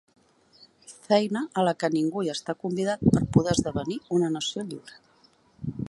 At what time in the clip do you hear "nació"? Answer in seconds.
4.39-4.69